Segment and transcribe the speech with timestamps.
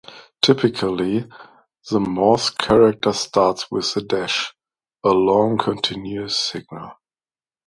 [0.41, 1.27] Typically,
[1.91, 4.51] the Morse character starts with a dash-
[5.05, 6.93] a long, continuous signal.